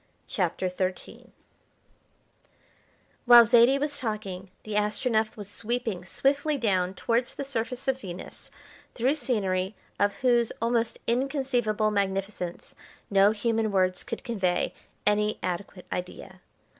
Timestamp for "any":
15.05-15.37